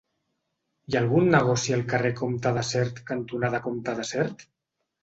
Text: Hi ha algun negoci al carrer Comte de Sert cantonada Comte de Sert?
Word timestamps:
Hi 0.91 0.95
ha 0.97 1.01
algun 1.05 1.29
negoci 1.35 1.75
al 1.77 1.85
carrer 1.93 2.11
Comte 2.23 2.55
de 2.59 2.65
Sert 2.73 3.05
cantonada 3.13 3.65
Comte 3.69 3.99
de 4.03 4.09
Sert? 4.17 4.51